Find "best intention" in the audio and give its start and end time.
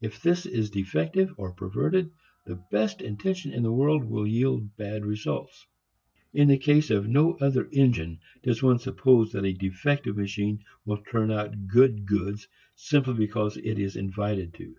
2.70-3.52